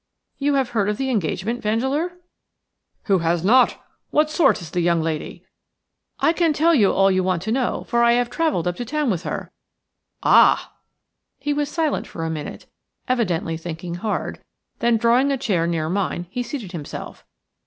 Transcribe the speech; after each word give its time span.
"You 0.39 0.55
have 0.55 0.69
heard 0.69 0.89
of 0.89 0.97
the 0.97 1.11
engagement, 1.11 1.61
Vandeleur?" 1.61 2.13
"Who 3.03 3.19
has 3.19 3.43
not? 3.43 3.77
What 4.09 4.31
sort 4.31 4.59
is 4.59 4.71
the 4.71 4.81
young 4.81 4.99
lady?" 4.99 5.45
"I 6.19 6.33
can 6.33 6.53
tell 6.53 6.73
you 6.73 6.91
all 6.91 7.11
you 7.11 7.23
want 7.23 7.43
to 7.43 7.51
know, 7.51 7.83
for 7.83 8.01
I 8.01 8.13
have 8.13 8.31
travelled 8.31 8.67
up 8.67 8.77
to 8.77 8.83
town 8.85 9.11
with 9.11 9.21
her." 9.21 9.51
"Ah!" 10.23 10.73
He 11.37 11.53
was 11.53 11.69
silent 11.69 12.07
for 12.07 12.25
a 12.25 12.31
minute, 12.31 12.65
evidently 13.07 13.57
thinking 13.57 13.93
hard; 13.93 14.41
then 14.79 14.97
drawing 14.97 15.31
a 15.31 15.37
chair 15.37 15.67
near 15.67 15.87
mine 15.87 16.25
he 16.31 16.41
seated 16.41 16.71
himself. 16.71 17.23